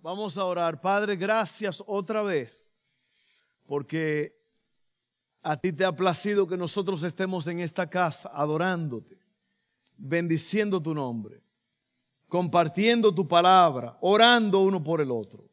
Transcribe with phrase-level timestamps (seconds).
[0.00, 0.80] Vamos a orar.
[0.80, 2.72] Padre, gracias otra vez,
[3.66, 4.38] porque
[5.42, 9.18] a ti te ha placido que nosotros estemos en esta casa adorándote,
[9.96, 11.42] bendiciendo tu nombre,
[12.28, 15.48] compartiendo tu palabra, orando uno por el otro.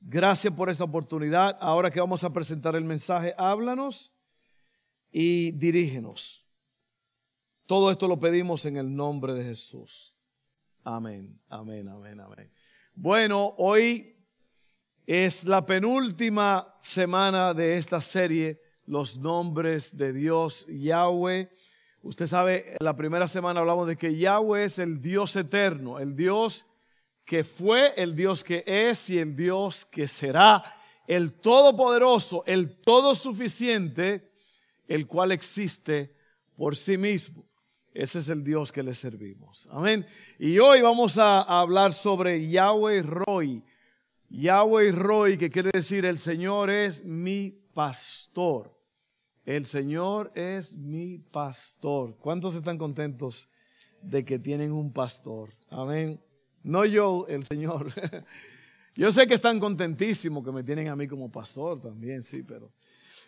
[0.00, 1.56] Gracias por esta oportunidad.
[1.60, 4.12] Ahora que vamos a presentar el mensaje, háblanos
[5.10, 6.46] y dirígenos.
[7.66, 10.14] Todo esto lo pedimos en el nombre de Jesús.
[10.84, 12.50] Amén, amén, amén, amén.
[13.00, 14.16] Bueno, hoy
[15.06, 21.48] es la penúltima semana de esta serie, Los nombres de Dios Yahweh.
[22.02, 26.66] Usted sabe, la primera semana hablamos de que Yahweh es el Dios eterno, el Dios
[27.24, 30.64] que fue, el Dios que es y el Dios que será,
[31.06, 34.32] el todopoderoso, el todo suficiente,
[34.88, 36.16] el cual existe
[36.56, 37.48] por sí mismo.
[37.94, 39.68] Ese es el Dios que le servimos.
[39.70, 40.04] Amén.
[40.38, 43.62] Y hoy vamos a, hablar sobre Yahweh Roy.
[44.30, 48.72] Yahweh Roy, que quiere decir el Señor es mi pastor.
[49.44, 52.16] El Señor es mi pastor.
[52.18, 53.48] ¿Cuántos están contentos
[54.00, 55.50] de que tienen un pastor?
[55.70, 56.20] Amén.
[56.62, 57.92] No yo, el Señor.
[58.94, 62.72] Yo sé que están contentísimos que me tienen a mí como pastor también, sí, pero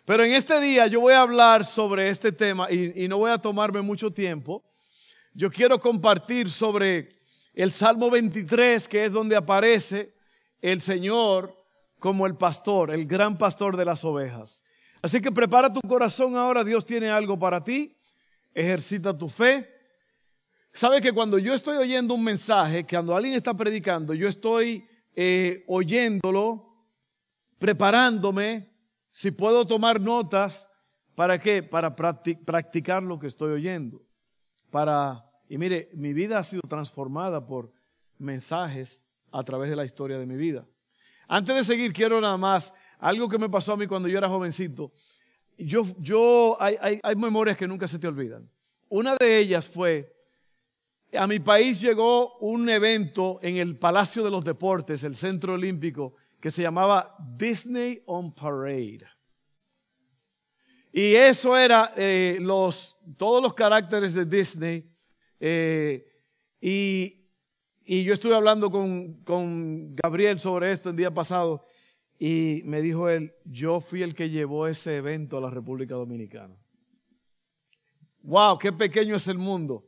[0.05, 3.37] pero en este día yo voy a hablar sobre este tema y, no voy a
[3.37, 4.63] tomarme mucho tiempo.
[5.33, 7.09] Yo quiero compartir sobre
[7.53, 10.13] el Salmo 23, que es donde aparece
[10.61, 11.55] el Señor
[11.99, 14.63] como el pastor, el gran pastor de las ovejas.
[15.01, 17.95] Así que prepara tu corazón ahora, Dios tiene algo para ti,
[18.53, 19.69] ejercita tu fe.
[20.73, 25.63] Sabe que cuando yo estoy oyendo un mensaje, cuando alguien está predicando, yo estoy eh,
[25.67, 26.75] oyéndolo,
[27.57, 28.69] preparándome,
[29.11, 30.69] si puedo tomar notas,
[31.15, 31.63] ¿para qué?
[31.63, 34.01] Para practicar lo que estoy oyendo.
[34.71, 37.71] Para, y mire, mi vida ha sido transformada por
[38.17, 40.65] mensajes a través de la historia de mi vida.
[41.27, 44.29] Antes de seguir, quiero nada más, algo que me pasó a mí cuando yo era
[44.29, 44.91] jovencito.
[45.57, 48.49] Yo, yo, hay, hay, hay memorias que nunca se te olvidan.
[48.89, 50.13] Una de ellas fue,
[51.13, 56.15] a mi país llegó un evento en el Palacio de los Deportes, el Centro Olímpico,
[56.39, 59.05] que se llamaba Disney on Parade.
[60.91, 64.89] Y eso era eh, los, todos los caracteres de Disney.
[65.39, 66.05] Eh,
[66.59, 67.17] y,
[67.83, 71.65] yo estuve hablando con, con Gabriel sobre esto el día pasado
[72.17, 76.55] y me dijo él, yo fui el que llevó ese evento a la República Dominicana.
[78.21, 78.59] ¡Wow!
[78.59, 79.83] ¡Qué pequeño es el mundo!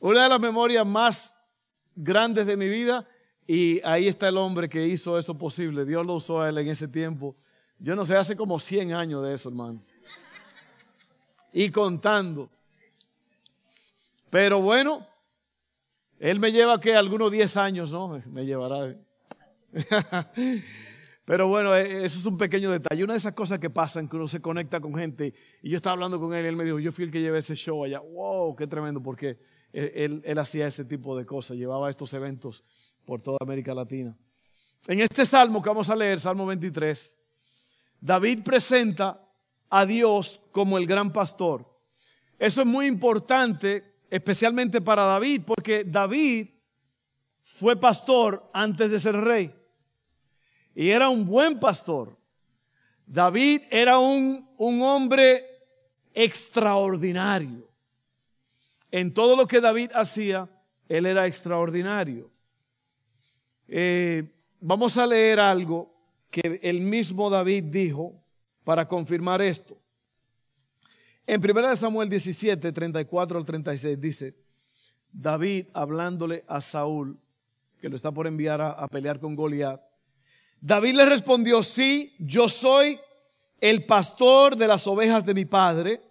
[0.00, 1.36] Una de las memorias más
[1.94, 3.08] grandes de mi vida
[3.46, 5.84] y ahí está el hombre que hizo eso posible.
[5.84, 7.36] Dios lo usó a él en ese tiempo.
[7.78, 9.82] Yo no sé, hace como 100 años de eso, hermano.
[11.52, 12.50] Y contando.
[14.30, 15.06] Pero bueno,
[16.18, 18.20] él me lleva que algunos 10 años, ¿no?
[18.26, 18.94] Me llevará.
[21.24, 23.04] Pero bueno, e, eso es un pequeño detalle.
[23.04, 25.34] Una de esas cosas que pasan, que uno se conecta con gente.
[25.62, 27.38] Y yo estaba hablando con él y él me dijo, yo fui el que llevé
[27.38, 28.00] ese show allá.
[28.00, 28.56] ¡Wow!
[28.56, 29.02] ¡Qué tremendo!
[29.02, 29.38] Porque
[29.72, 32.64] él, él hacía ese tipo de cosas, llevaba estos eventos
[33.04, 34.16] por toda América Latina.
[34.86, 37.16] En este salmo que vamos a leer, Salmo 23,
[38.00, 39.27] David presenta
[39.70, 41.66] a Dios como el gran pastor.
[42.38, 46.48] Eso es muy importante, especialmente para David, porque David
[47.42, 49.54] fue pastor antes de ser rey.
[50.74, 52.16] Y era un buen pastor.
[53.06, 55.44] David era un, un hombre
[56.14, 57.68] extraordinario.
[58.90, 60.48] En todo lo que David hacía,
[60.88, 62.30] él era extraordinario.
[63.66, 65.94] Eh, vamos a leer algo
[66.30, 68.17] que el mismo David dijo
[68.68, 69.78] para confirmar esto.
[71.26, 74.36] En 1 Samuel 17, 34 al 36 dice,
[75.10, 77.18] David hablándole a Saúl,
[77.80, 79.80] que lo está por enviar a, a pelear con Goliat,
[80.60, 83.00] David le respondió, sí, yo soy
[83.58, 86.02] el pastor de las ovejas de mi padre,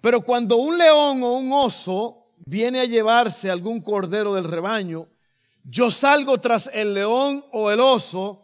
[0.00, 5.06] pero cuando un león o un oso viene a llevarse algún cordero del rebaño,
[5.64, 8.43] yo salgo tras el león o el oso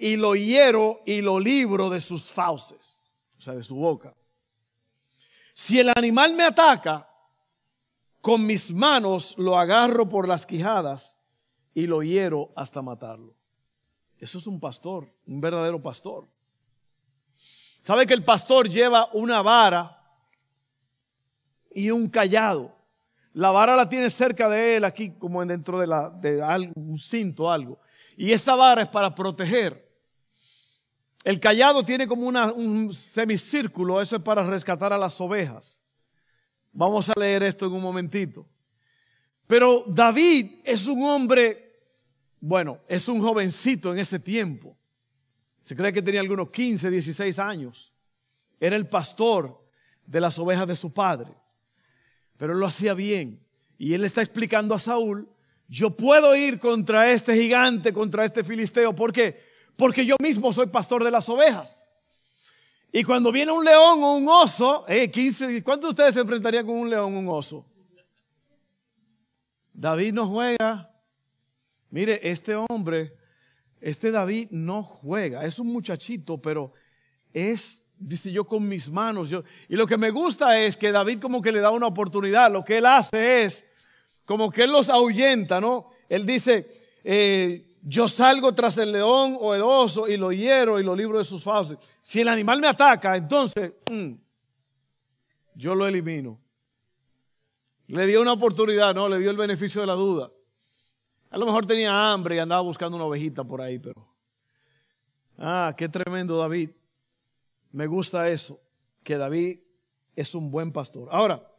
[0.00, 2.98] y lo hiero y lo libro de sus fauces,
[3.36, 4.14] o sea, de su boca.
[5.52, 7.06] Si el animal me ataca,
[8.22, 11.18] con mis manos lo agarro por las quijadas
[11.74, 13.34] y lo hiero hasta matarlo.
[14.18, 16.26] Eso es un pastor, un verdadero pastor.
[17.82, 20.02] ¿Sabe que el pastor lleva una vara
[21.74, 22.74] y un callado?
[23.34, 27.78] La vara la tiene cerca de él, aquí como dentro de, un cinto, algo.
[28.16, 29.89] Y esa vara es para proteger.
[31.24, 35.82] El callado tiene como un semicírculo, eso es para rescatar a las ovejas.
[36.72, 38.46] Vamos a leer esto en un momentito.
[39.46, 41.70] Pero David es un hombre
[42.40, 44.76] bueno, es un jovencito en ese tiempo.
[45.62, 47.92] Se cree que tenía algunos 15, 16 años.
[48.58, 49.62] Era el pastor
[50.06, 51.34] de las ovejas de su padre.
[52.38, 53.44] Pero él lo hacía bien.
[53.78, 55.28] Y él está explicando a Saúl,
[55.68, 58.94] yo puedo ir contra este gigante, contra este filisteo.
[58.94, 59.49] ¿Por qué?
[59.80, 61.88] Porque yo mismo soy pastor de las ovejas.
[62.92, 66.66] Y cuando viene un león o un oso, eh, 15, ¿cuántos de ustedes se enfrentarían
[66.66, 67.64] con un león o un oso?
[69.72, 70.94] David no juega.
[71.88, 73.16] Mire, este hombre,
[73.80, 75.46] este David no juega.
[75.46, 76.74] Es un muchachito, pero
[77.32, 79.30] es, dice yo, con mis manos.
[79.30, 82.52] Yo, y lo que me gusta es que David como que le da una oportunidad.
[82.52, 83.64] Lo que él hace es,
[84.26, 85.88] como que él los ahuyenta, ¿no?
[86.10, 86.68] Él dice,
[87.02, 91.18] eh, yo salgo tras el león o el oso y lo hiero y lo libro
[91.18, 91.78] de sus fauces.
[92.02, 94.12] Si el animal me ataca, entonces mm,
[95.54, 96.38] yo lo elimino.
[97.86, 100.30] Le dio una oportunidad, no, le dio el beneficio de la duda.
[101.30, 104.06] A lo mejor tenía hambre y andaba buscando una ovejita por ahí, pero...
[105.38, 106.70] Ah, qué tremendo David.
[107.72, 108.60] Me gusta eso,
[109.02, 109.60] que David
[110.14, 111.08] es un buen pastor.
[111.10, 111.50] Ahora,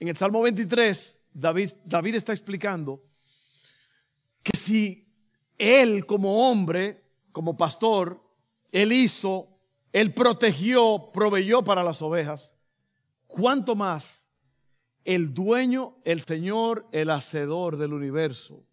[0.00, 3.02] en el Salmo 23, David, David está explicando
[4.42, 5.03] que si
[5.58, 7.02] él como hombre,
[7.32, 8.22] como pastor,
[8.72, 9.48] él hizo,
[9.92, 12.54] él protegió, proveyó para las ovejas.
[13.26, 14.28] ¿Cuánto más
[15.04, 18.64] el dueño, el Señor, el hacedor del universo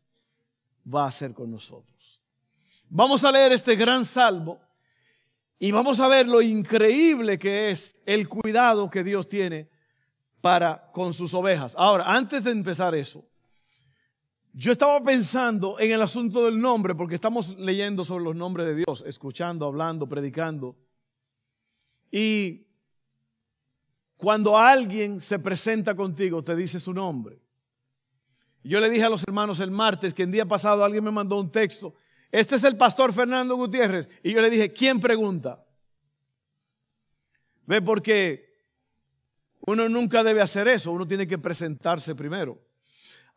[0.91, 2.21] va a hacer con nosotros?
[2.89, 4.59] Vamos a leer este gran salmo
[5.57, 9.69] y vamos a ver lo increíble que es el cuidado que Dios tiene
[10.41, 11.75] para con sus ovejas.
[11.77, 13.23] Ahora, antes de empezar eso,
[14.53, 18.75] yo estaba pensando en el asunto del nombre, porque estamos leyendo sobre los nombres de
[18.75, 20.75] Dios, escuchando, hablando, predicando.
[22.11, 22.67] Y
[24.17, 27.39] cuando alguien se presenta contigo, te dice su nombre.
[28.63, 31.39] Yo le dije a los hermanos el martes que el día pasado alguien me mandó
[31.39, 31.95] un texto.
[32.29, 34.09] Este es el pastor Fernando Gutiérrez.
[34.21, 35.65] Y yo le dije, ¿quién pregunta?
[37.65, 38.51] Ve, porque
[39.61, 42.59] uno nunca debe hacer eso, uno tiene que presentarse primero.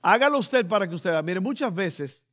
[0.07, 1.23] Hágalo usted para que usted vea.
[1.23, 2.27] Mire, muchas veces,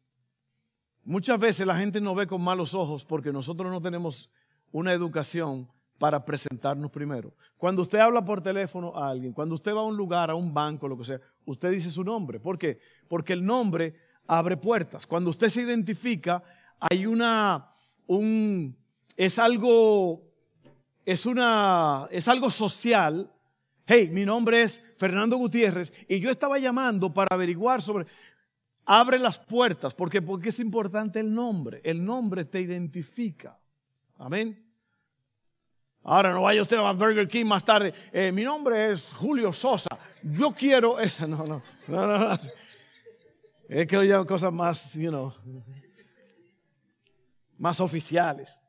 [1.05, 4.29] muchas veces la gente nos ve con malos ojos porque nosotros no tenemos
[4.73, 7.33] una educación para presentarnos primero.
[7.55, 10.53] Cuando usted habla por teléfono a alguien, cuando usted va a un lugar, a un
[10.53, 12.41] banco, lo que sea, usted dice su nombre.
[12.41, 12.77] ¿Por qué?
[13.07, 13.95] Porque el nombre
[14.27, 15.07] abre puertas.
[15.07, 16.43] Cuando usted se identifica,
[16.77, 17.71] hay una,
[18.05, 18.75] un,
[19.15, 20.23] es algo,
[21.05, 23.31] es una, es algo social
[23.85, 28.05] Hey, mi nombre es Fernando Gutiérrez y yo estaba llamando para averiguar sobre...
[28.85, 31.81] Abre las puertas, porque porque es importante el nombre.
[31.83, 33.59] El nombre te identifica.
[34.17, 34.71] Amén.
[36.03, 37.93] Ahora no vaya usted a Burger King más tarde.
[38.11, 39.89] Eh, mi nombre es Julio Sosa.
[40.23, 41.27] Yo quiero esa.
[41.27, 42.37] No, no, no, no.
[43.69, 45.33] Es que oye cosas más, you know,
[47.57, 48.59] más oficiales.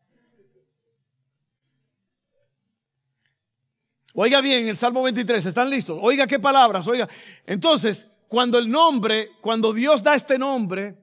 [4.14, 5.98] Oiga bien, el Salmo 23, ¿están listos?
[6.00, 7.08] Oiga qué palabras, oiga.
[7.46, 11.02] Entonces, cuando el nombre, cuando Dios da este nombre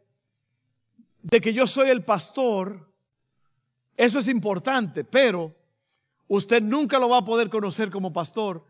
[1.23, 2.88] de que yo soy el pastor,
[3.97, 5.56] eso es importante, pero
[6.27, 8.63] usted nunca lo va a poder conocer como pastor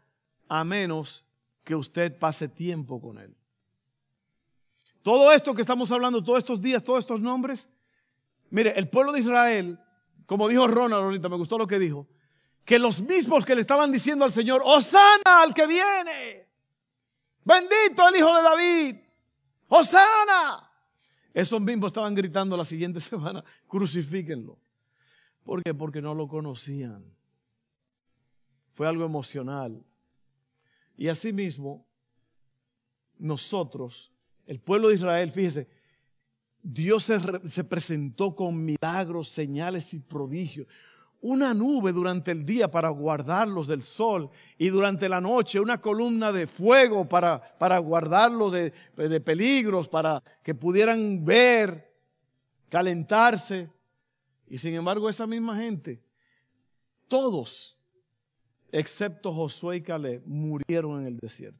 [0.47, 1.25] a menos
[1.65, 3.35] que usted pase tiempo con él.
[5.01, 7.69] Todo esto que estamos hablando, todos estos días, todos estos nombres,
[8.49, 9.79] mire, el pueblo de Israel,
[10.25, 12.07] como dijo Ronald ahorita, me gustó lo que dijo,
[12.69, 16.47] que los mismos que le estaban diciendo al Señor, Osana al que viene,
[17.43, 18.95] bendito el Hijo de David,
[19.69, 20.71] Osana.
[21.33, 24.59] Esos mismos estaban gritando la siguiente semana, crucifíquenlo.
[25.43, 25.73] ¿Por qué?
[25.73, 27.03] Porque no lo conocían.
[28.71, 29.83] Fue algo emocional.
[30.95, 31.87] Y asimismo,
[33.17, 34.11] nosotros,
[34.45, 35.67] el pueblo de Israel, fíjese,
[36.61, 40.67] Dios se, se presentó con milagros, señales y prodigios
[41.21, 46.31] una nube durante el día para guardarlos del sol y durante la noche una columna
[46.31, 51.93] de fuego para, para guardarlos de, de peligros, para que pudieran ver,
[52.69, 53.69] calentarse.
[54.47, 56.01] Y sin embargo esa misma gente,
[57.07, 57.77] todos,
[58.71, 61.59] excepto Josué y Caleb, murieron en el desierto.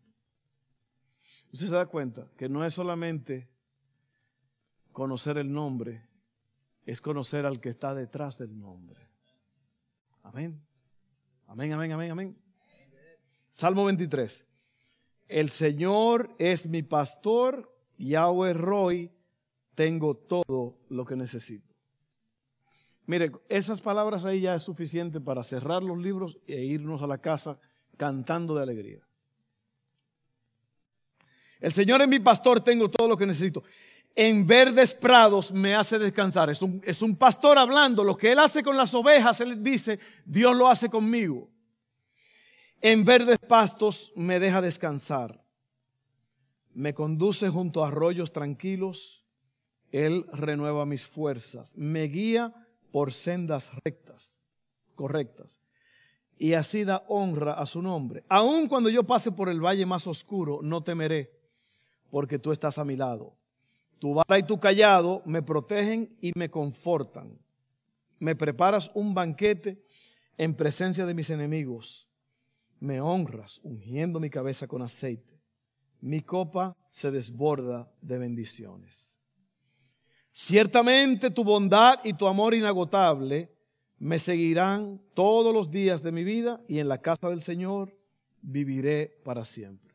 [1.51, 3.50] Usted se da cuenta que no es solamente
[4.92, 6.08] conocer el nombre,
[6.86, 9.09] es conocer al que está detrás del nombre.
[10.31, 10.62] Amén.
[11.48, 12.38] Amén, amén, amén, amén.
[13.50, 14.45] Salmo 23.
[15.27, 19.12] El Señor es mi pastor, Yahweh Roy,
[19.74, 21.74] tengo todo lo que necesito.
[23.07, 27.17] Mire, esas palabras ahí ya es suficiente para cerrar los libros e irnos a la
[27.17, 27.57] casa
[27.98, 29.01] cantando de alegría.
[31.59, 33.63] El Señor es mi pastor, tengo todo lo que necesito.
[34.21, 36.49] En verdes prados me hace descansar.
[36.49, 38.03] Es un, es un pastor hablando.
[38.03, 41.49] Lo que él hace con las ovejas, él dice, Dios lo hace conmigo.
[42.81, 45.41] En verdes pastos me deja descansar.
[46.73, 49.23] Me conduce junto a arroyos tranquilos.
[49.89, 51.73] Él renueva mis fuerzas.
[51.77, 52.53] Me guía
[52.91, 54.33] por sendas rectas,
[54.95, 55.61] correctas.
[56.38, 58.25] Y así da honra a su nombre.
[58.27, 61.31] Aun cuando yo pase por el valle más oscuro, no temeré,
[62.11, 63.38] porque tú estás a mi lado.
[64.00, 67.38] Tu vara y tu callado me protegen y me confortan.
[68.20, 69.84] Me preparas un banquete
[70.38, 72.08] en presencia de mis enemigos.
[72.79, 75.41] Me honras ungiendo mi cabeza con aceite.
[76.01, 79.18] Mi copa se desborda de bendiciones.
[80.32, 83.53] Ciertamente tu bondad y tu amor inagotable
[83.98, 87.98] me seguirán todos los días de mi vida y en la casa del Señor
[88.41, 89.94] viviré para siempre.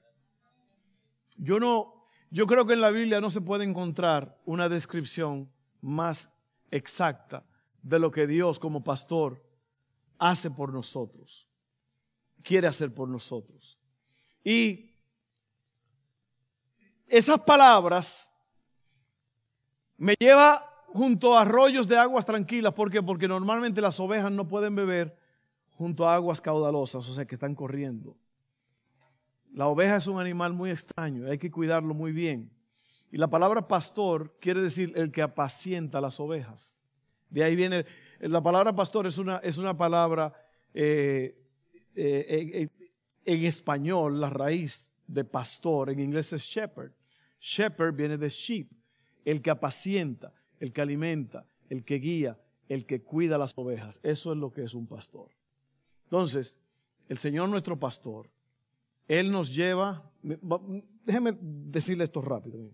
[1.39, 1.94] Yo no,
[2.35, 5.49] yo creo que en la Biblia no se puede encontrar una descripción
[5.81, 6.33] más
[6.73, 7.47] exacta
[7.81, 9.41] de lo que Dios como pastor
[10.19, 11.49] hace por nosotros,
[12.43, 13.79] quiere hacer por nosotros.
[14.43, 14.91] Y
[17.07, 18.35] esas palabras
[19.97, 22.75] me lleva junto a arroyos de aguas tranquilas.
[22.75, 23.01] ¿Por qué?
[23.01, 25.17] Porque normalmente las ovejas no pueden beber
[25.71, 28.17] junto a aguas caudalosas, o sea, que están corriendo.
[29.55, 32.51] La oveja es un animal muy extraño, hay que cuidarlo muy bien.
[33.13, 36.83] Y la palabra pastor quiere decir el que apacienta las ovejas.
[37.31, 37.87] De ahí viene,
[38.19, 40.35] la palabra pastor es una, es una palabra
[40.75, 41.41] eh,
[41.95, 42.69] eh,
[43.25, 46.91] en español, la raíz de pastor, en inglés es shepherd.
[47.39, 48.69] Shepherd viene de sheep
[49.25, 54.01] el que apacienta, el que alimenta, el que guía, el que cuida las ovejas.
[54.03, 55.31] Eso es lo que es un pastor.
[56.07, 56.57] Entonces,
[57.09, 58.29] el Señor nuestro pastor,
[59.07, 60.11] Él nos lleva,
[61.05, 62.71] déjeme decirle esto rápido,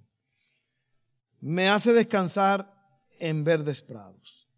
[1.40, 2.72] me hace descansar
[3.18, 4.48] en verdes prados,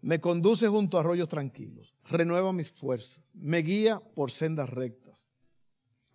[0.00, 5.30] me conduce junto a arroyos tranquilos, renueva mis fuerzas, me guía por sendas rectas.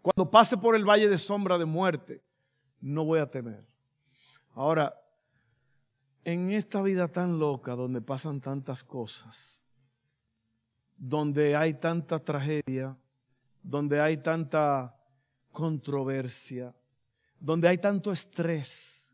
[0.01, 2.21] Cuando pase por el valle de sombra de muerte,
[2.79, 3.65] no voy a temer.
[4.51, 4.93] Ahora,
[6.23, 9.63] en esta vida tan loca donde pasan tantas cosas,
[10.97, 12.97] donde hay tanta tragedia,
[13.67, 14.95] donde hay tanta
[15.51, 16.73] controversia,
[17.37, 19.13] donde hay tanto estrés,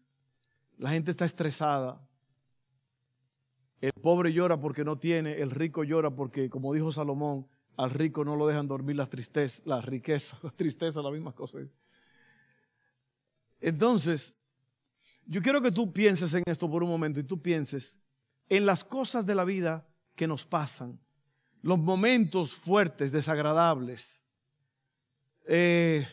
[0.78, 2.00] la gente está estresada.
[3.82, 8.24] El pobre llora porque no tiene, el rico llora porque, como dijo Salomón, al rico
[8.24, 11.58] no lo dejan dormir las tristezas, la riqueza, la tristeza, la misma cosa.
[13.60, 14.36] Entonces,
[15.26, 17.98] yo quiero que tú pienses en esto por un momento y tú pienses
[18.50, 21.00] en las cosas de la vida que nos pasan,
[21.64, 24.23] los momentos fuertes, desagradables,
[25.48, 26.08] eh,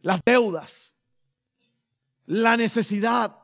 [0.00, 0.94] las deudas,
[2.26, 3.36] la necesidad,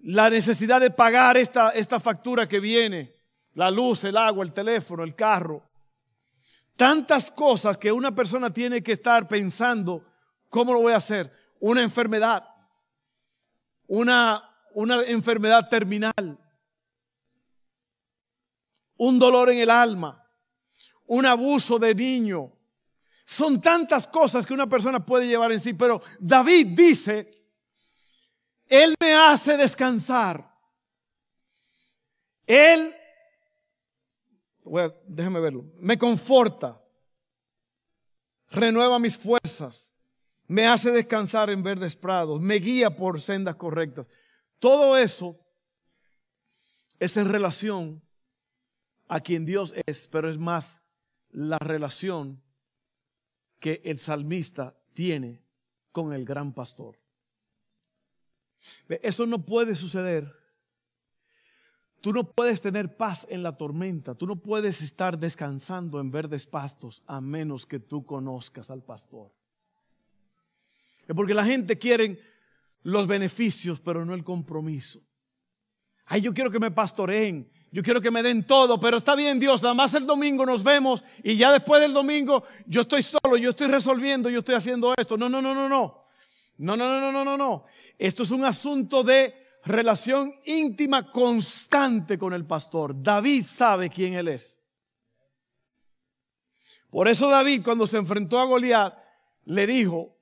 [0.00, 3.14] la necesidad de pagar esta, esta factura que viene,
[3.54, 5.62] la luz, el agua, el teléfono, el carro.
[6.76, 10.04] Tantas cosas que una persona tiene que estar pensando,
[10.48, 11.32] ¿cómo lo voy a hacer?
[11.60, 12.54] Una enfermedad
[13.86, 16.38] una, una enfermedad terminal,
[18.96, 20.26] un dolor en el alma,
[21.06, 22.52] un abuso de niño.
[23.24, 27.30] Son tantas cosas que una persona puede llevar en sí, pero David dice,
[28.68, 30.52] Él me hace descansar.
[32.46, 32.94] Él,
[35.06, 36.78] déjame verlo, me conforta,
[38.50, 39.92] renueva mis fuerzas,
[40.46, 44.06] me hace descansar en verdes prados, me guía por sendas correctas.
[44.58, 45.40] Todo eso
[46.98, 48.02] es en relación
[49.08, 50.82] a quien Dios es, pero es más
[51.30, 52.43] la relación
[53.64, 55.40] que el salmista tiene
[55.90, 56.98] con el gran pastor.
[59.00, 60.30] Eso no puede suceder.
[62.02, 64.14] Tú no puedes tener paz en la tormenta.
[64.14, 69.32] Tú no puedes estar descansando en verdes pastos a menos que tú conozcas al pastor.
[71.08, 72.20] Es porque la gente quiere
[72.82, 75.00] los beneficios, pero no el compromiso.
[76.04, 79.40] Ay, yo quiero que me pastoreen, yo quiero que me den todo, pero está bien
[79.40, 83.36] Dios, nada más el domingo nos vemos y ya después del domingo yo estoy solo,
[83.36, 85.16] yo estoy resolviendo, yo estoy haciendo esto.
[85.16, 86.04] No, no, no, no, no.
[86.56, 87.64] No, no, no, no, no, no, no.
[87.98, 92.94] Esto es un asunto de relación íntima constante con el pastor.
[93.02, 94.62] David sabe quién él es.
[96.90, 98.94] Por eso David cuando se enfrentó a Goliat
[99.46, 100.14] le dijo,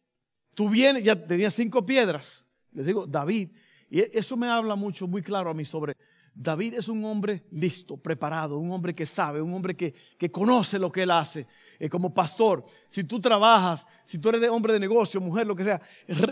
[0.54, 2.46] Tú vienes, ya tenía cinco piedras.
[2.72, 3.50] Les digo, David,
[3.90, 5.96] y eso me habla mucho, muy claro a mí sobre,
[6.34, 10.78] David es un hombre listo, preparado, un hombre que sabe, un hombre que, que conoce
[10.78, 11.46] lo que él hace.
[11.78, 15.64] Eh, como pastor, si tú trabajas, si tú eres hombre de negocio, mujer, lo que
[15.64, 15.80] sea,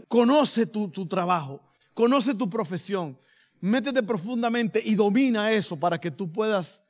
[0.09, 1.61] conoce tu, tu trabajo,
[1.93, 3.19] conoce tu profesión,
[3.61, 6.83] métete profundamente y domina eso para que tú puedas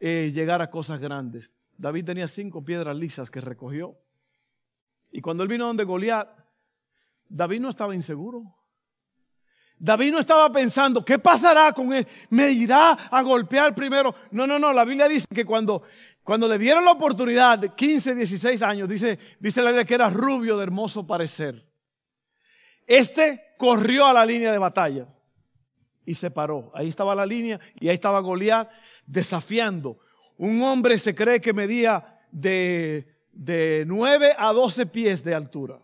[0.00, 1.54] eh, llegar a cosas grandes.
[1.76, 3.98] David tenía cinco piedras lisas que recogió.
[5.10, 6.28] Y cuando él vino donde Goliat,
[7.28, 8.54] David no estaba inseguro.
[9.84, 12.06] David no estaba pensando, ¿qué pasará con él?
[12.30, 14.14] ¿Me irá a golpear primero?
[14.30, 14.72] No, no, no.
[14.72, 15.82] La Biblia dice que cuando,
[16.22, 20.08] cuando le dieron la oportunidad de 15, 16 años, dice, dice la Biblia que era
[20.08, 21.62] rubio de hermoso parecer.
[22.86, 25.06] Este corrió a la línea de batalla
[26.06, 26.72] y se paró.
[26.74, 28.70] Ahí estaba la línea y ahí estaba Goliat
[29.04, 29.98] desafiando.
[30.38, 35.83] Un hombre se cree que medía de, de 9 a 12 pies de altura.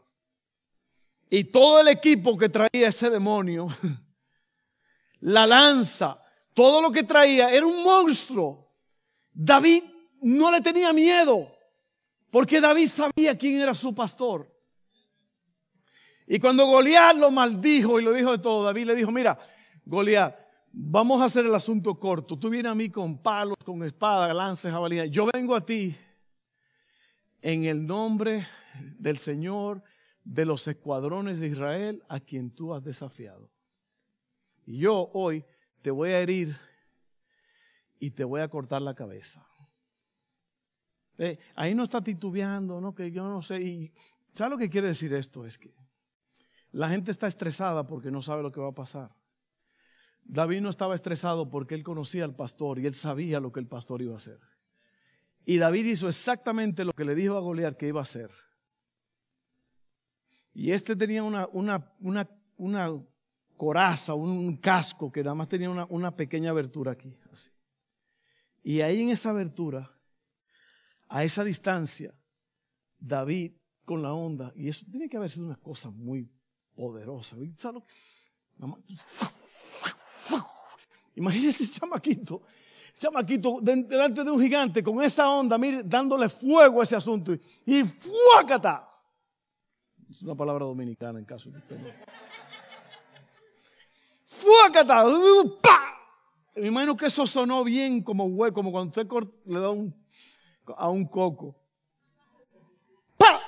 [1.31, 3.69] Y todo el equipo que traía ese demonio,
[5.21, 6.21] la lanza,
[6.53, 8.69] todo lo que traía, era un monstruo.
[9.33, 9.85] David
[10.23, 11.57] no le tenía miedo,
[12.33, 14.53] porque David sabía quién era su pastor.
[16.27, 19.39] Y cuando Goliat lo maldijo y lo dijo de todo, David le dijo, mira,
[19.85, 20.37] Goliat,
[20.73, 22.37] vamos a hacer el asunto corto.
[22.37, 25.07] Tú vienes a mí con palos, con espada, lances, jabalina.
[25.07, 25.97] Yo vengo a ti
[27.41, 28.49] en el nombre
[28.99, 29.83] del Señor
[30.25, 33.51] de los escuadrones de Israel a quien tú has desafiado.
[34.67, 35.45] Y yo hoy
[35.83, 36.57] te voy a herir
[37.99, 39.47] y te voy a cortar la cabeza.
[41.19, 42.95] Eh, ahí no está titubeando, ¿no?
[42.95, 43.61] Que yo no sé.
[43.61, 43.93] Y
[44.33, 45.45] ¿sabes lo que quiere decir esto?
[45.45, 45.75] Es que
[46.73, 49.11] la gente está estresada porque no sabe lo que va a pasar.
[50.23, 53.67] David no estaba estresado porque él conocía al pastor y él sabía lo que el
[53.67, 54.39] pastor iba a hacer.
[55.45, 58.31] Y David hizo exactamente lo que le dijo a Goliat que iba a hacer.
[60.61, 63.03] Y este tenía una, una, una, una
[63.57, 67.17] coraza, un casco que nada más tenía una, una pequeña abertura aquí.
[68.63, 69.91] Y ahí en esa abertura,
[71.09, 72.15] a esa distancia,
[72.99, 73.53] David
[73.87, 76.31] con la onda, y eso tiene que haber sido una cosa muy
[76.75, 77.39] poderosa.
[81.15, 82.43] Imagínese ese chamaquito,
[82.99, 87.33] chamaquito delante de un gigante con esa onda, mire, dándole fuego a ese asunto.
[87.65, 88.90] Y ¡fuácata!
[90.11, 91.89] Es una palabra dominicana en caso de usted no.
[94.25, 95.05] ¡Fuácata!
[95.63, 95.99] ¡Pa!
[96.57, 99.07] Me imagino que eso sonó bien como hueco, como cuando usted
[99.45, 99.95] le da un,
[100.77, 101.55] a un coco.
[103.17, 103.41] ¡Pa!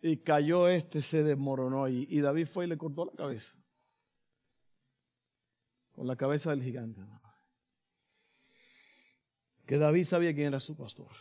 [0.00, 3.54] Y cayó este, se desmoronó y David fue y le cortó la cabeza.
[5.92, 7.02] Con la cabeza del gigante.
[9.66, 11.12] Que David sabía quién era su pastor.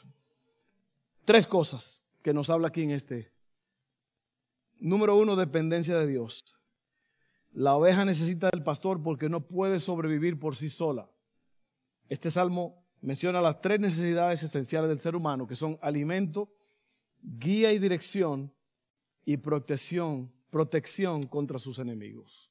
[1.25, 3.31] Tres cosas que nos habla aquí en este.
[4.79, 6.43] Número uno, dependencia de Dios.
[7.51, 11.09] La oveja necesita del pastor porque no puede sobrevivir por sí sola.
[12.07, 16.51] Este salmo menciona las tres necesidades esenciales del ser humano, que son alimento,
[17.21, 18.53] guía y dirección
[19.25, 22.49] y protección, protección contra sus enemigos.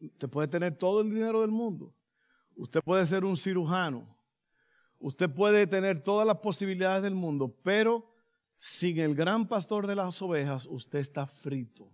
[0.00, 1.94] Usted puede tener todo el dinero del mundo.
[2.54, 4.15] Usted puede ser un cirujano.
[5.06, 8.12] Usted puede tener todas las posibilidades del mundo, pero
[8.58, 11.88] sin el gran pastor de las ovejas, usted está frito.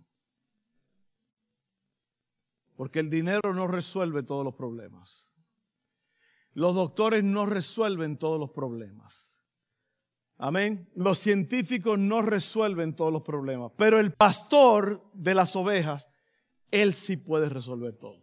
[2.75, 5.29] Porque el dinero no resuelve todos los problemas.
[6.53, 9.39] Los doctores no resuelven todos los problemas.
[10.39, 10.89] Amén.
[10.95, 13.73] Los científicos no resuelven todos los problemas.
[13.77, 16.09] Pero el pastor de las ovejas,
[16.71, 18.22] él sí puede resolver todo.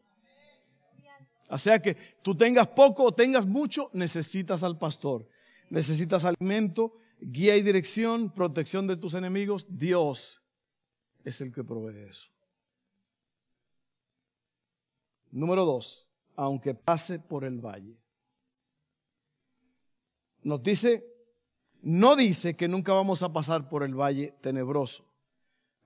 [1.50, 5.28] O sea que tú tengas poco o tengas mucho, necesitas al pastor.
[5.68, 9.66] Necesitas alimento, guía y dirección, protección de tus enemigos.
[9.68, 10.40] Dios
[11.24, 12.30] es el que provee eso.
[15.32, 17.96] Número dos, aunque pase por el valle.
[20.42, 21.04] Nos dice,
[21.82, 25.04] no dice que nunca vamos a pasar por el valle tenebroso,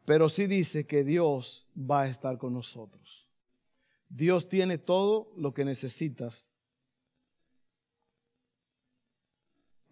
[0.04, 3.23] pero sí dice que Dios va a estar con nosotros.
[4.14, 6.48] Dios tiene todo lo que necesitas.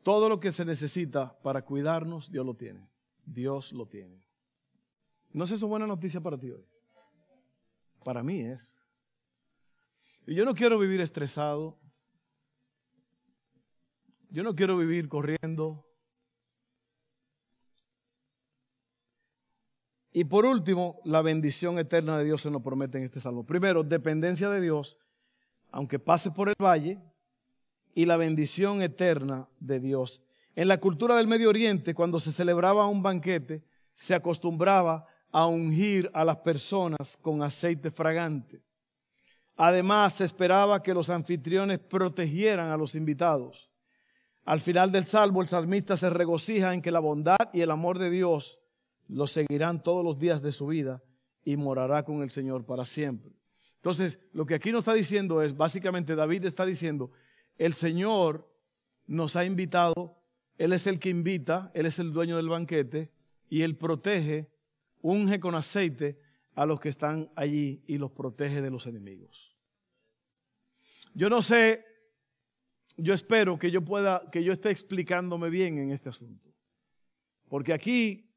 [0.05, 2.89] Todo lo que se necesita para cuidarnos, Dios lo tiene.
[3.27, 4.25] Dios lo tiene.
[5.33, 6.65] ¿No es eso buena noticia para ti hoy?
[8.05, 8.79] Para mí es.
[10.25, 11.77] Y yo no quiero vivir estresado.
[14.31, 15.85] Yo no quiero vivir corriendo.
[20.13, 23.47] Y por último, la bendición eterna de Dios se nos promete en este salmo.
[23.47, 24.99] Primero, dependencia de Dios,
[25.71, 27.01] aunque pase por el valle,
[27.95, 30.25] y la bendición eterna de Dios.
[30.55, 36.11] En la cultura del Medio Oriente, cuando se celebraba un banquete, se acostumbraba a ungir
[36.15, 38.63] a las personas con aceite fragante.
[39.57, 43.71] Además, se esperaba que los anfitriones protegieran a los invitados.
[44.45, 47.99] Al final del salmo, el salmista se regocija en que la bondad y el amor
[47.99, 48.62] de Dios
[49.13, 51.03] lo seguirán todos los días de su vida
[51.45, 53.33] y morará con el Señor para siempre.
[53.77, 57.11] Entonces, lo que aquí nos está diciendo es, básicamente David está diciendo,
[57.59, 58.51] el Señor
[59.07, 60.17] nos ha invitado,
[60.57, 63.13] Él es el que invita, Él es el dueño del banquete
[63.49, 64.51] y Él protege,
[65.03, 66.19] unge con aceite
[66.55, 69.57] a los que están allí y los protege de los enemigos.
[71.15, 71.85] Yo no sé,
[72.97, 76.51] yo espero que yo pueda, que yo esté explicándome bien en este asunto.
[77.49, 78.32] Porque aquí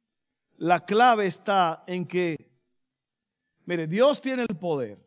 [0.57, 2.51] la clave está en que,
[3.65, 5.05] mire, Dios tiene el poder.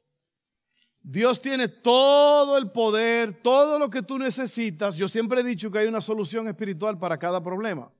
[1.00, 4.96] Dios tiene todo el poder, todo lo que tú necesitas.
[4.96, 7.90] Yo siempre he dicho que hay una solución espiritual para cada problema.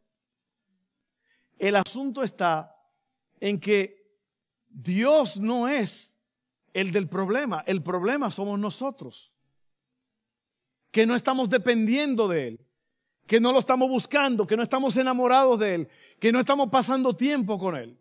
[1.58, 2.76] El asunto está
[3.40, 3.98] en que
[4.68, 6.18] Dios no es
[6.72, 7.64] el del problema.
[7.66, 9.32] El problema somos nosotros.
[10.90, 12.66] Que no estamos dependiendo de Él.
[13.26, 14.46] Que no lo estamos buscando.
[14.46, 15.88] Que no estamos enamorados de Él.
[16.18, 17.98] Que no estamos pasando tiempo con Él.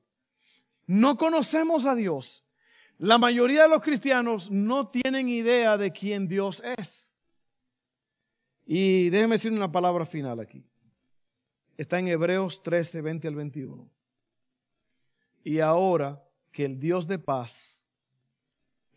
[0.86, 2.46] No conocemos a Dios.
[2.98, 7.16] La mayoría de los cristianos no tienen idea de quién Dios es.
[8.66, 10.66] Y déjeme decir una palabra final aquí.
[11.78, 13.90] Está en Hebreos 13, 20 al 21.
[15.44, 17.86] Y ahora que el Dios de paz,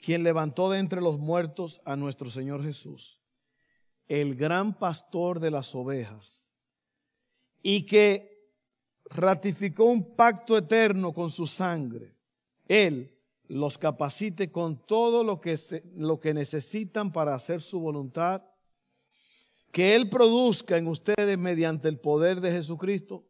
[0.00, 3.20] quien levantó de entre los muertos a nuestro Señor Jesús,
[4.09, 6.52] el gran pastor de las ovejas,
[7.62, 8.30] y que
[9.11, 12.14] ratificó un pacto eterno con su sangre,
[12.68, 13.12] Él
[13.49, 15.59] los capacite con todo lo que,
[15.96, 18.42] lo que necesitan para hacer su voluntad,
[19.73, 23.25] que Él produzca en ustedes mediante el poder de Jesucristo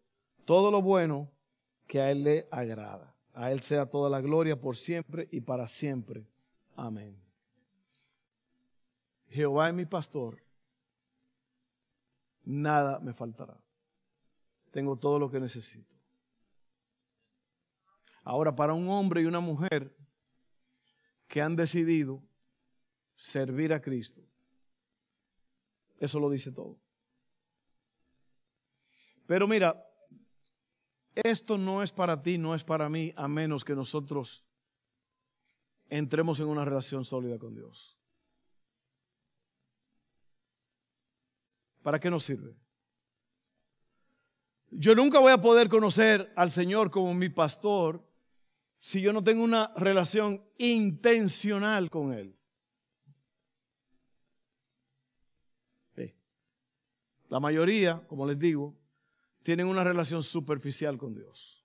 [0.44, 1.30] todo lo bueno
[1.86, 3.14] que a Él le agrada.
[3.32, 6.26] A Él sea toda la gloria por siempre y para siempre.
[6.76, 7.16] Amén.
[9.30, 10.42] Jehová es mi pastor,
[12.44, 13.56] nada me faltará.
[14.70, 15.94] Tengo todo lo que necesito.
[18.22, 19.96] Ahora, para un hombre y una mujer
[21.26, 22.22] que han decidido
[23.16, 24.22] servir a Cristo,
[25.98, 26.78] eso lo dice todo.
[29.26, 29.86] Pero mira,
[31.14, 34.44] esto no es para ti, no es para mí, a menos que nosotros
[35.88, 37.96] entremos en una relación sólida con Dios.
[41.82, 42.54] ¿Para qué nos sirve?
[44.70, 48.06] Yo nunca voy a poder conocer al Señor como mi pastor
[48.78, 52.40] si yo no tengo una relación intencional con Él.
[57.30, 58.76] La mayoría, como les digo,
[59.44, 61.64] tienen una relación superficial con Dios.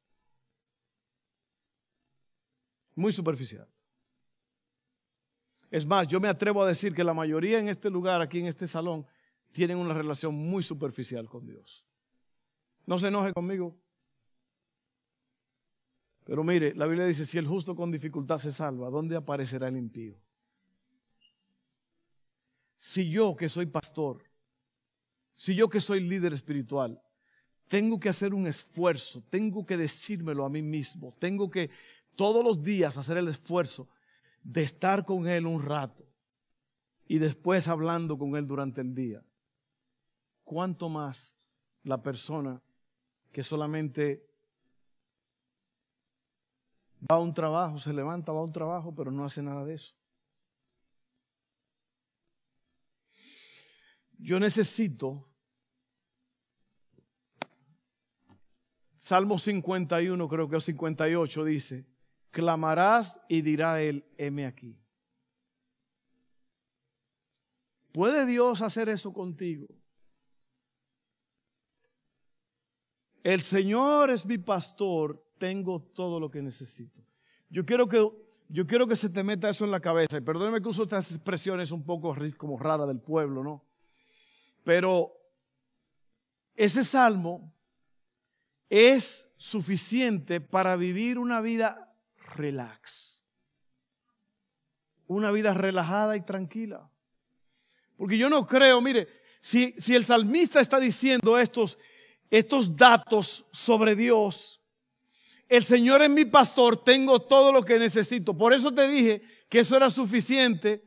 [2.93, 3.67] Muy superficial.
[5.71, 8.45] Es más, yo me atrevo a decir que la mayoría en este lugar, aquí en
[8.45, 9.07] este salón,
[9.51, 11.83] tienen una relación muy superficial con Dios.
[12.85, 13.77] No se enoje conmigo.
[16.25, 19.77] Pero mire, la Biblia dice, si el justo con dificultad se salva, ¿dónde aparecerá el
[19.77, 20.19] impío?
[22.77, 24.23] Si yo que soy pastor,
[25.35, 27.01] si yo que soy líder espiritual,
[27.67, 31.69] tengo que hacer un esfuerzo, tengo que decírmelo a mí mismo, tengo que
[32.15, 33.89] todos los días hacer el esfuerzo
[34.43, 36.07] de estar con Él un rato
[37.07, 39.23] y después hablando con Él durante el día.
[40.43, 41.39] ¿Cuánto más
[41.83, 42.61] la persona
[43.35, 44.25] que solamente
[47.01, 49.73] va a un trabajo, se levanta, va a un trabajo, pero no hace nada de
[49.73, 49.93] eso?
[54.17, 55.29] Yo necesito
[58.95, 61.85] Salmo 51, creo que es 58, dice,
[62.31, 64.79] clamarás y dirá él, heme aquí.
[67.91, 69.67] ¿Puede Dios hacer eso contigo?
[73.25, 77.03] El Señor es mi pastor, tengo todo lo que necesito.
[77.49, 78.07] Yo quiero que,
[78.49, 80.17] yo quiero que se te meta eso en la cabeza.
[80.17, 83.65] Y perdóneme que uso estas expresiones un poco como raras del pueblo, ¿no?
[84.63, 85.11] Pero
[86.55, 87.51] ese salmo
[88.69, 91.97] es suficiente para vivir una vida
[92.35, 93.25] relax.
[95.07, 96.91] Una vida relajada y tranquila.
[97.97, 99.07] Porque yo no creo, mire,
[99.41, 101.79] si, si el salmista está diciendo estos,
[102.29, 104.61] estos datos sobre Dios,
[105.47, 108.35] el Señor es mi pastor, tengo todo lo que necesito.
[108.35, 110.83] Por eso te dije que eso era suficiente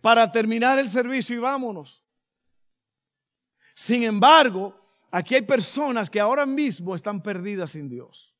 [0.00, 2.04] para terminar el servicio y vámonos.
[3.74, 8.34] Sin embargo, Aquí hay personas que ahora mismo están perdidas sin Dios.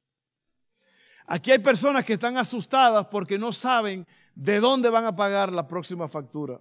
[1.27, 5.67] Aquí hay personas que están asustadas porque no saben de dónde van a pagar la
[5.67, 6.61] próxima factura.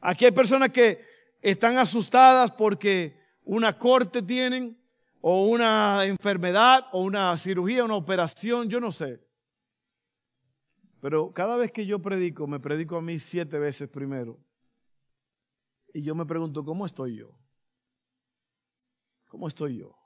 [0.00, 1.04] Aquí hay personas que
[1.42, 3.17] están asustadas porque
[3.48, 4.78] una corte tienen,
[5.22, 9.26] o una enfermedad, o una cirugía, una operación, yo no sé.
[11.00, 14.38] Pero cada vez que yo predico, me predico a mí siete veces primero.
[15.94, 17.38] Y yo me pregunto, ¿cómo estoy yo?
[19.28, 19.96] ¿Cómo estoy yo?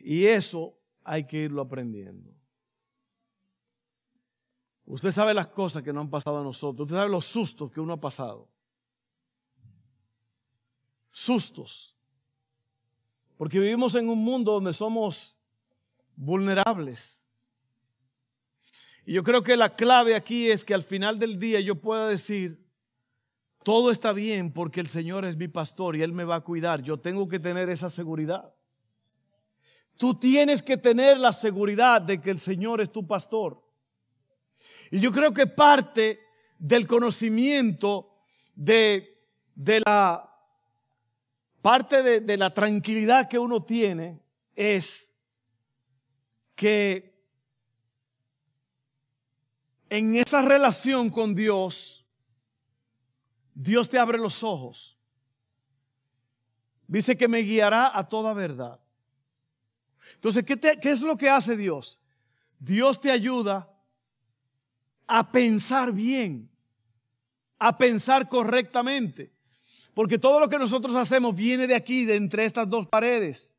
[0.00, 2.34] Y eso hay que irlo aprendiendo.
[4.86, 6.86] Usted sabe las cosas que no han pasado a nosotros.
[6.86, 8.48] Usted sabe los sustos que uno ha pasado.
[11.18, 11.96] Sustos.
[13.36, 15.36] Porque vivimos en un mundo donde somos
[16.14, 17.24] vulnerables.
[19.04, 22.06] Y yo creo que la clave aquí es que al final del día yo pueda
[22.06, 22.64] decir,
[23.64, 26.82] todo está bien porque el Señor es mi pastor y Él me va a cuidar.
[26.82, 28.54] Yo tengo que tener esa seguridad.
[29.96, 33.60] Tú tienes que tener la seguridad de que el Señor es tu pastor.
[34.92, 36.20] Y yo creo que parte
[36.60, 38.08] del conocimiento
[38.54, 39.20] de,
[39.56, 40.27] de la
[41.62, 44.20] parte de, la tranquilidad que uno tiene
[44.54, 45.12] es
[46.54, 47.16] que
[49.90, 52.04] en esa relación con Dios,
[53.54, 54.96] Dios te abre los ojos.
[56.86, 58.80] Dice que me guiará a toda verdad.
[60.14, 62.00] Entonces, ¿qué, ¿qué, es lo que hace Dios?
[62.58, 63.70] Dios te ayuda
[65.06, 66.50] a pensar bien,
[67.58, 69.37] a pensar correctamente.
[69.94, 73.56] Porque todo lo que nosotros hacemos viene de aquí, de entre estas dos paredes.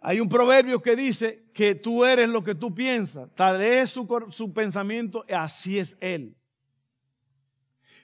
[0.00, 3.28] Hay un proverbio que dice que tú eres lo que tú piensas.
[3.34, 6.36] Tal es su, su pensamiento, así es Él.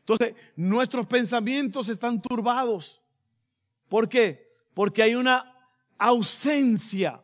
[0.01, 3.01] Entonces, nuestros pensamientos están turbados.
[3.89, 4.53] ¿Por qué?
[4.75, 5.55] Porque hay una
[5.97, 7.23] ausencia.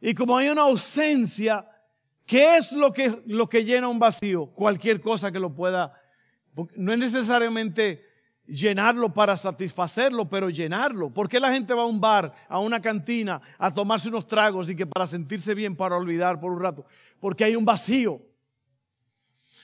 [0.00, 1.64] Y como hay una ausencia,
[2.26, 4.46] ¿qué es lo que, lo que llena un vacío?
[4.46, 5.94] Cualquier cosa que lo pueda.
[6.74, 8.04] No es necesariamente
[8.46, 11.10] llenarlo para satisfacerlo, pero llenarlo.
[11.10, 14.68] ¿Por qué la gente va a un bar, a una cantina, a tomarse unos tragos
[14.68, 16.84] y que para sentirse bien, para olvidar por un rato?
[17.20, 18.20] Porque hay un vacío.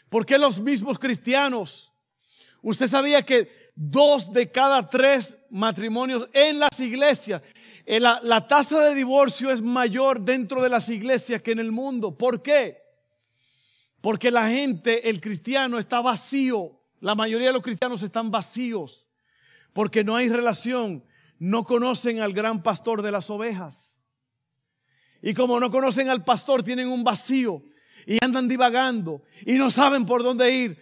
[0.09, 1.93] ¿Por qué los mismos cristianos?
[2.63, 7.43] Usted sabía que dos de cada tres matrimonios en las iglesias,
[7.87, 11.73] eh, la, la tasa de divorcio es mayor dentro de las iglesias que en el
[11.73, 12.17] mundo.
[12.17, 12.79] ¿Por qué?
[14.01, 16.80] Porque la gente, el cristiano está vacío.
[17.01, 19.11] La mayoría de los cristianos están vacíos
[19.73, 21.05] porque no hay relación.
[21.39, 24.03] No conocen al gran pastor de las ovejas.
[25.23, 27.63] Y como no conocen al pastor, tienen un vacío
[28.07, 30.79] y andan divagando y no saben por dónde ir,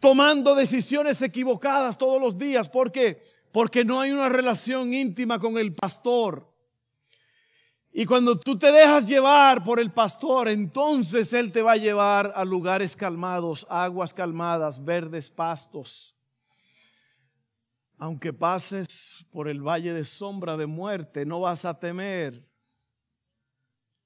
[0.00, 2.68] tomando decisiones equivocadas todos los días.
[2.68, 3.22] ¿Por qué?
[3.52, 6.53] Porque no hay una relación íntima con el pastor.
[7.96, 12.32] Y cuando tú te dejas llevar por el pastor, entonces Él te va a llevar
[12.34, 16.12] a lugares calmados, aguas calmadas, verdes pastos.
[17.96, 22.44] Aunque pases por el valle de sombra de muerte, no vas a temer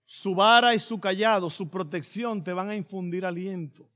[0.05, 3.89] su vara y su callado, su protección te van a infundir aliento.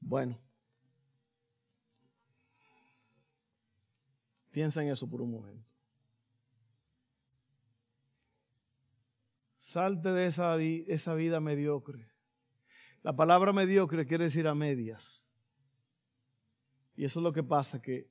[0.00, 0.36] Bueno,
[4.54, 5.68] piensa en eso por un momento.
[9.58, 12.08] Salte de esa, vida mediocre.
[13.02, 15.34] La palabra mediocre quiere decir a medias.
[16.94, 18.08] Y eso es lo que pasa, que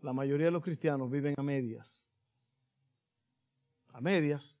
[0.00, 2.06] la mayoría de los cristianos viven a medias
[3.96, 4.60] a medias.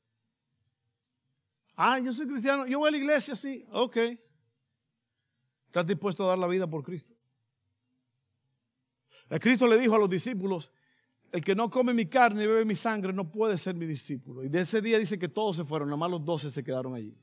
[1.76, 3.96] Ah, yo soy cristiano, yo voy a la iglesia, sí, ok.
[5.66, 7.14] ¿Estás dispuesto a dar la vida por Cristo?
[9.28, 10.72] El Cristo le dijo a los discípulos,
[11.32, 14.44] el que no come mi carne y bebe mi sangre no puede ser mi discípulo.
[14.44, 16.94] Y de ese día dice que todos se fueron, nada más los doce se quedaron
[16.94, 17.14] allí.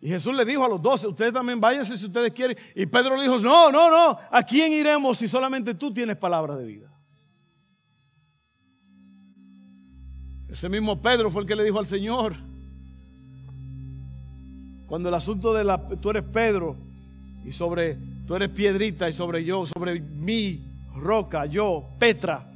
[0.00, 2.58] Y Jesús le dijo a los doce, ustedes también váyanse si ustedes quieren.
[2.74, 6.56] Y Pedro le dijo, no, no, no, ¿a quién iremos si solamente tú tienes palabra
[6.56, 6.94] de vida?
[10.46, 12.36] Ese mismo Pedro fue el que le dijo al Señor,
[14.86, 16.76] cuando el asunto de la, tú eres Pedro
[17.44, 20.62] y sobre, tú eres piedrita y sobre yo, sobre mí,
[20.94, 22.50] roca, yo, Petra,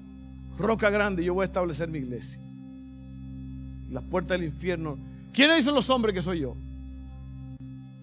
[0.58, 2.40] roca grande, yo voy a establecer mi iglesia.
[3.90, 4.98] Las puertas del infierno.
[5.32, 6.56] ¿Quiénes dicen los hombres que soy yo?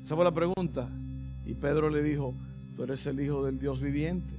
[0.03, 0.89] Esa fue la pregunta.
[1.45, 2.33] Y Pedro le dijo,
[2.75, 4.33] tú eres el Hijo del Dios viviente.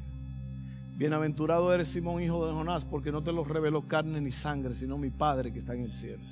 [0.97, 4.97] Bienaventurado eres Simón, hijo de Jonás, porque no te lo reveló carne ni sangre, sino
[4.97, 6.23] mi Padre que está en el cielo.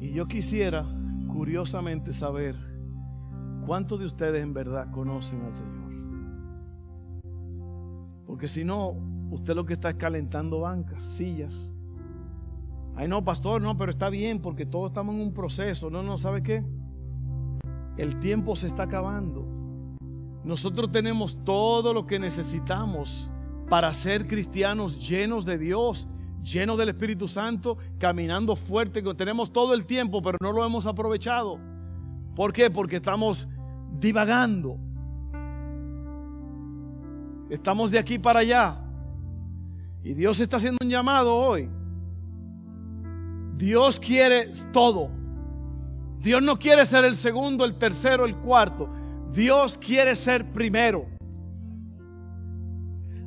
[0.00, 0.86] Y yo quisiera,
[1.28, 2.54] curiosamente, saber
[3.66, 5.92] cuántos de ustedes en verdad conocen al Señor.
[8.26, 8.94] Porque si no,
[9.30, 11.70] usted lo que está es calentando bancas, sillas.
[12.94, 15.90] Ay, no, pastor, no, pero está bien porque todos estamos en un proceso.
[15.90, 16.64] No, no, ¿sabe qué?
[17.96, 19.46] El tiempo se está acabando.
[20.44, 23.30] Nosotros tenemos todo lo que necesitamos
[23.68, 26.08] para ser cristianos llenos de Dios,
[26.42, 29.02] llenos del Espíritu Santo, caminando fuerte.
[29.14, 31.58] Tenemos todo el tiempo, pero no lo hemos aprovechado.
[32.34, 32.70] ¿Por qué?
[32.70, 33.48] Porque estamos
[33.98, 34.78] divagando.
[37.50, 38.78] Estamos de aquí para allá.
[40.02, 41.68] Y Dios está haciendo un llamado hoy.
[43.56, 45.10] Dios quiere todo.
[46.18, 48.88] Dios no quiere ser el segundo, el tercero, el cuarto.
[49.32, 51.06] Dios quiere ser primero.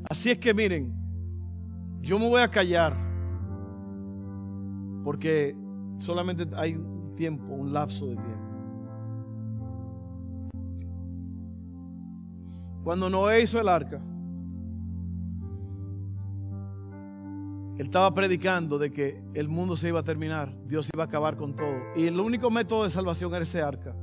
[0.10, 0.94] Así es que miren,
[2.02, 2.96] yo me voy a callar
[5.04, 5.56] porque
[5.98, 8.35] solamente hay un tiempo, un lapso de tiempo.
[12.86, 14.00] Cuando Noé hizo el arca,
[17.80, 21.36] él estaba predicando de que el mundo se iba a terminar, Dios iba a acabar
[21.36, 21.76] con todo.
[21.96, 23.96] Y el único método de salvación era ese arca.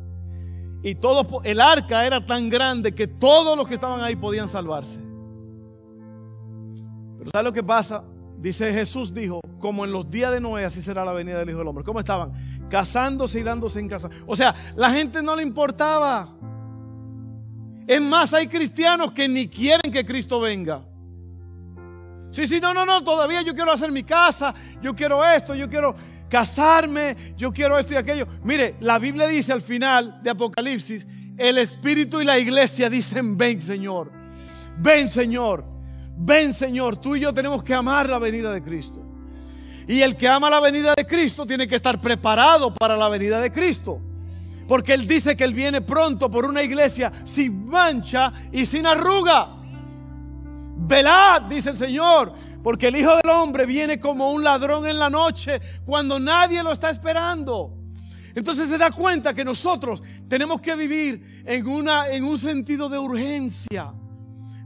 [0.82, 4.98] Y todo, el arca era tan grande que todos los que estaban ahí podían salvarse.
[7.18, 8.04] Pero ¿sabes lo que pasa?
[8.36, 11.60] Dice Jesús dijo, como en los días de Noé, así será la venida del Hijo
[11.60, 11.84] del Hombre.
[11.84, 12.32] ¿Cómo estaban?
[12.68, 14.10] Casándose y dándose en casa.
[14.26, 16.36] O sea, la gente no le importaba.
[17.86, 20.82] Es más, hay cristianos que ni quieren que Cristo venga.
[22.30, 25.68] Sí, sí, no, no, no, todavía yo quiero hacer mi casa, yo quiero esto, yo
[25.68, 25.94] quiero
[26.30, 28.26] casarme, yo quiero esto y aquello.
[28.42, 33.60] Mire, la Biblia dice al final de Apocalipsis, el Espíritu y la iglesia dicen, ven
[33.60, 34.10] Señor,
[34.78, 35.64] ven Señor,
[36.16, 39.00] ven Señor, tú y yo tenemos que amar la venida de Cristo.
[39.86, 43.40] Y el que ama la venida de Cristo tiene que estar preparado para la venida
[43.40, 44.00] de Cristo.
[44.66, 49.56] Porque Él dice que Él viene pronto por una iglesia sin mancha y sin arruga.
[50.76, 55.10] Velad, dice el Señor, porque el Hijo del Hombre viene como un ladrón en la
[55.10, 57.78] noche cuando nadie lo está esperando.
[58.34, 62.98] Entonces se da cuenta que nosotros tenemos que vivir en, una, en un sentido de
[62.98, 63.92] urgencia.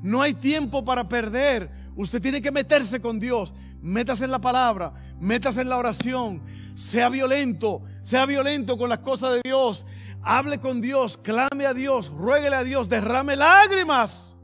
[0.02, 1.70] No hay tiempo para perder.
[1.96, 3.54] Usted tiene que meterse con Dios.
[3.86, 6.42] Métase en la palabra, métase en la oración.
[6.74, 9.86] Sea violento, sea violento con las cosas de Dios.
[10.22, 14.34] Hable con Dios, clame a Dios, ruéguele a Dios, derrame lágrimas.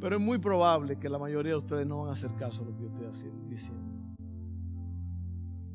[0.00, 2.66] Pero es muy probable que la mayoría de ustedes no van a hacer caso a
[2.66, 3.84] lo que yo estoy diciendo.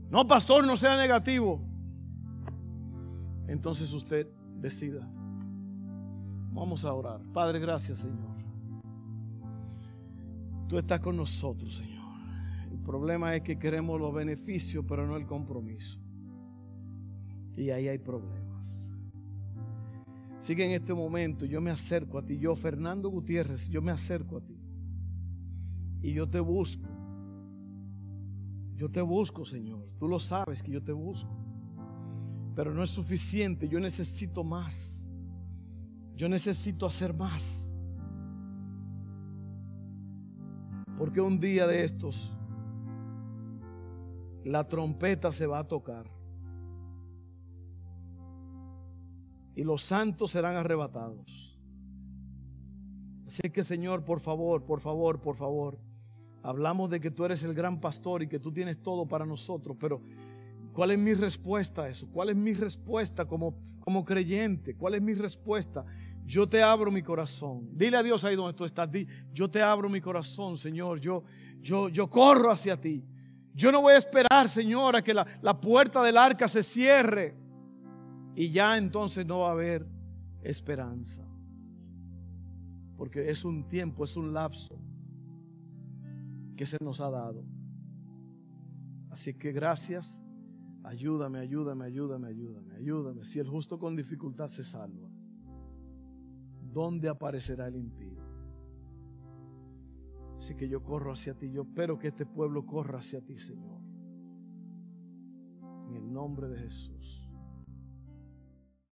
[0.09, 1.61] No, pastor, no sea negativo.
[3.47, 5.07] Entonces usted decida.
[6.51, 7.21] Vamos a orar.
[7.31, 8.34] Padre, gracias, Señor.
[10.67, 12.03] Tú estás con nosotros, Señor.
[12.71, 15.99] El problema es que queremos los beneficios, pero no el compromiso.
[17.55, 18.91] Y ahí hay problemas.
[20.39, 24.37] Sigue en este momento, yo me acerco a ti, yo Fernando Gutiérrez, yo me acerco
[24.37, 24.59] a ti.
[26.01, 26.87] Y yo te busco.
[28.75, 29.89] Yo te busco, Señor.
[29.97, 31.35] Tú lo sabes que yo te busco.
[32.55, 35.07] Pero no es suficiente, yo necesito más.
[36.15, 37.71] Yo necesito hacer más.
[40.97, 42.35] Porque un día de estos,
[44.43, 46.15] la trompeta se va a tocar.
[49.55, 51.57] y los santos serán arrebatados.
[53.25, 55.79] Así que Señor, por favor, por favor, por favor,
[56.43, 59.77] hablamos de que tú eres el gran pastor y que tú tienes todo para nosotros,
[59.79, 60.01] pero
[60.73, 62.07] ¿cuál es mi respuesta a eso?
[62.11, 64.75] ¿Cuál es mi respuesta como, como creyente?
[64.75, 65.85] ¿Cuál es mi respuesta?
[66.25, 67.69] Yo te abro mi corazón.
[67.73, 68.89] Dile a Dios ahí donde tú estás.
[69.31, 70.99] yo te abro mi corazón, Señor.
[70.99, 71.23] Yo,
[71.61, 73.03] yo, yo corro hacia ti.
[73.53, 77.35] Yo no voy a esperar, Señor, a que la, la puerta del arca se cierre.
[78.35, 79.85] Y ya entonces no va a haber
[80.41, 81.23] esperanza.
[82.97, 84.79] Porque es un tiempo, es un lapso
[86.57, 87.45] que se nos ha dado.
[89.09, 90.21] Así que gracias.
[90.83, 93.23] Ayúdame, ayúdame, ayúdame, ayúdame, ayúdame.
[93.23, 95.04] Si el justo con dificultad se salva,
[96.75, 98.21] ¿dónde aparecerá el impío?
[100.35, 101.49] Así que yo corro hacia ti.
[101.49, 103.79] Yo espero que este pueblo corra hacia ti, Señor.
[105.87, 107.24] En el nombre de Jesús.